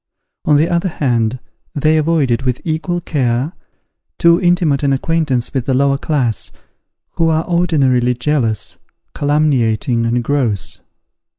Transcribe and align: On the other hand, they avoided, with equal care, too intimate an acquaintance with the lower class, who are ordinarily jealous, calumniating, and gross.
On 0.45 0.57
the 0.57 0.67
other 0.67 0.89
hand, 0.89 1.37
they 1.75 1.95
avoided, 1.95 2.41
with 2.41 2.59
equal 2.63 3.01
care, 3.01 3.53
too 4.17 4.41
intimate 4.41 4.81
an 4.81 4.93
acquaintance 4.93 5.53
with 5.53 5.67
the 5.67 5.75
lower 5.75 5.99
class, 5.99 6.49
who 7.17 7.29
are 7.29 7.45
ordinarily 7.47 8.15
jealous, 8.15 8.79
calumniating, 9.13 10.07
and 10.07 10.23
gross. 10.23 10.79